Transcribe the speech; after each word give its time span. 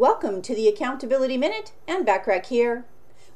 Welcome 0.00 0.40
to 0.40 0.54
the 0.54 0.66
Accountability 0.66 1.36
Minute 1.36 1.72
and 1.86 2.06
Backrack 2.06 2.46
here. 2.46 2.86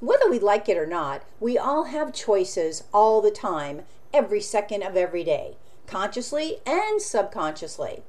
Whether 0.00 0.30
we 0.30 0.38
like 0.38 0.66
it 0.66 0.78
or 0.78 0.86
not, 0.86 1.22
we 1.38 1.58
all 1.58 1.84
have 1.84 2.14
choices 2.14 2.84
all 2.90 3.20
the 3.20 3.30
time, 3.30 3.82
every 4.14 4.40
second 4.40 4.82
of 4.82 4.96
every 4.96 5.24
day, 5.24 5.58
consciously 5.86 6.60
and 6.64 7.02
subconsciously. 7.02 8.02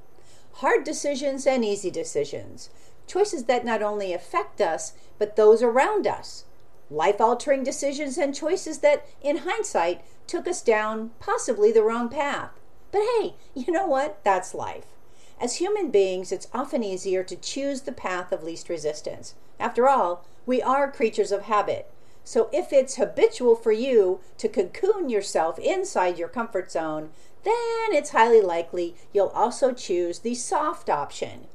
Hard 0.54 0.86
decisions 0.86 1.46
and 1.46 1.65
easy 1.65 1.91
decisions, 1.91 2.69
choices 3.08 3.44
that 3.44 3.65
not 3.65 3.81
only 3.81 4.13
affect 4.13 4.62
us, 4.62 4.94
but 5.19 5.35
those 5.35 5.62
around 5.62 6.08
us. 6.08 6.46
Life 6.90 7.19
altering 7.19 7.62
decisions 7.62 8.17
and 8.17 8.33
choices 8.33 8.78
that, 8.79 9.06
in 9.22 9.40
hindsight, 9.40 9.99
took 10.28 10.47
us 10.47 10.62
down 10.62 11.12
possibly 11.19 11.74
the 11.74 11.83
wrong 11.83 12.08
path. 12.08 12.51
But 12.94 13.01
hey, 13.19 13.33
you 13.53 13.74
know 13.74 13.85
what? 13.85 14.24
That's 14.24 14.53
life. 14.53 14.94
As 15.40 15.58
human 15.58 15.92
beings, 15.92 16.31
it's 16.31 16.48
often 16.54 16.84
easier 16.84 17.23
to 17.23 17.36
choose 17.36 17.81
the 17.81 17.91
path 17.91 18.32
of 18.32 18.44
least 18.44 18.70
resistance. 18.70 19.36
After 19.59 19.90
all, 19.90 20.26
we 20.46 20.62
are 20.62 20.92
creatures 20.92 21.32
of 21.32 21.44
habit. 21.44 21.92
So 22.23 22.50
if 22.52 22.72
it's 22.72 22.96
habitual 22.96 23.56
for 23.56 23.72
you 23.72 24.22
to 24.38 24.48
cocoon 24.48 25.09
yourself 25.09 25.59
inside 25.59 26.18
your 26.18 26.30
comfort 26.30 26.72
zone, 26.72 27.09
then 27.44 27.92
it's 27.92 28.12
highly 28.12 28.42
likely 28.42 28.95
you'll 29.14 29.28
also 29.28 29.73
choose 29.73 30.20
the 30.20 30.36
soft 30.36 30.90
option. 30.90 31.48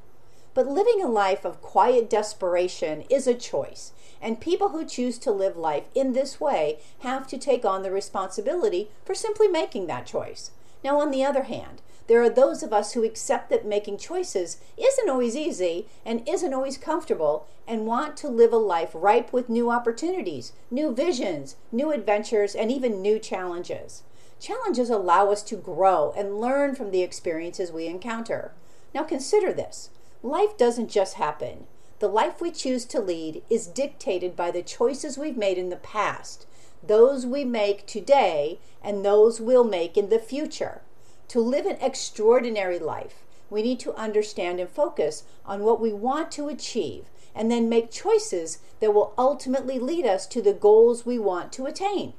But 0.53 0.69
living 0.69 1.03
a 1.03 1.09
life 1.09 1.45
of 1.45 1.63
quiet 1.63 2.11
desperation 2.11 3.03
is 3.09 3.27
a 3.27 3.35
choice, 3.35 3.93
and 4.21 4.41
people 4.41 4.69
who 4.69 4.85
choose 4.85 5.19
to 5.19 5.33
live 5.33 5.57
life 5.57 5.85
in 5.95 6.13
this 6.13 6.41
way 6.41 6.79
have 7.01 7.27
to 7.29 7.39
take 7.39 7.65
on 7.65 7.83
the 7.83 7.91
responsibility 7.91 8.91
for 9.05 9.15
simply 9.15 9.49
making 9.49 9.87
that 9.87 10.07
choice. 10.07 10.51
Now, 10.83 11.01
on 11.01 11.11
the 11.11 11.25
other 11.25 11.43
hand, 11.43 11.83
there 12.07 12.23
are 12.23 12.31
those 12.31 12.63
of 12.63 12.73
us 12.73 12.95
who 12.95 13.05
accept 13.05 13.51
that 13.51 13.65
making 13.65 13.99
choices 13.99 14.59
isn't 14.77 15.09
always 15.09 15.37
easy 15.37 15.87
and 16.05 16.29
isn't 16.29 16.53
always 16.53 16.77
comfortable 16.77 17.47
and 17.69 17.87
want 17.87 18.17
to 18.17 18.29
live 18.29 18.53
a 18.53 18.57
life 18.57 18.91
ripe 18.95 19.33
with 19.33 19.49
new 19.49 19.71
opportunities, 19.71 20.53
new 20.71 20.93
visions, 20.93 21.55
new 21.71 21.93
adventures, 21.93 22.55
and 22.57 22.73
even 22.73 23.01
new 23.01 23.19
challenges. 23.19 24.03
Challenges 24.41 24.91
allow 24.91 25.31
us 25.31 25.43
to 25.45 25.57
grow 25.57 26.13
and 26.17 26.41
learn 26.41 26.75
from 26.75 26.91
the 26.91 27.03
experiences 27.03 27.71
we 27.71 27.87
encounter. 27.87 28.53
Now 28.95 29.05
consider 29.05 29.53
this 29.53 29.91
life 30.23 30.57
doesn't 30.57 30.89
just 30.89 31.15
happen. 31.15 31.67
The 32.01 32.09
life 32.09 32.41
we 32.41 32.51
choose 32.51 32.87
to 32.87 33.01
lead 33.01 33.43
is 33.51 33.67
dictated 33.67 34.35
by 34.35 34.51
the 34.51 34.63
choices 34.63 35.19
we've 35.19 35.37
made 35.37 35.59
in 35.59 35.69
the 35.69 35.77
past, 35.77 36.47
those 36.83 37.27
we 37.27 37.45
make 37.45 37.87
today, 37.87 38.59
and 38.83 39.05
those 39.05 39.39
we'll 39.39 39.65
make 39.65 39.99
in 39.99 40.09
the 40.09 40.19
future. 40.19 40.81
To 41.29 41.41
live 41.41 41.67
an 41.67 41.77
extraordinary 41.79 42.79
life, 42.79 43.27
we 43.51 43.63
need 43.63 43.79
to 43.81 43.93
understand 43.97 44.61
and 44.61 44.71
focus 44.71 45.25
on 45.45 45.63
what 45.63 45.79
we 45.79 45.93
want 45.93 46.33
to 46.33 46.49
achieve 46.49 47.05
and 47.35 47.51
then 47.51 47.69
make 47.69 47.91
choices 47.91 48.61
that 48.81 48.95
will 48.95 49.13
ultimately 49.19 49.79
lead 49.79 50.07
us 50.07 50.27
to 50.29 50.41
the 50.41 50.55
goals 50.55 51.05
we 51.05 51.19
want 51.19 51.53
to 51.53 51.67
attain. 51.67 52.15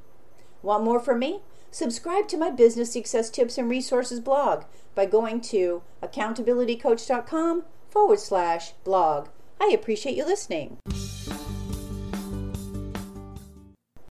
Want 0.62 0.84
more 0.84 1.00
from 1.00 1.18
me? 1.18 1.42
Subscribe 1.72 2.28
to 2.28 2.38
my 2.38 2.52
business 2.52 2.94
success 2.94 3.32
tips 3.32 3.58
and 3.58 3.68
resources 3.68 4.20
blog 4.20 4.66
by 4.94 5.08
going 5.08 5.42
to 5.42 5.82
accountabilitycoach.com 6.04 7.64
forward 7.90 8.20
slash 8.20 8.74
blog. 8.84 9.30
I 9.62 9.74
appreciate 9.76 10.18
you 10.18 10.26
listening. 10.26 10.80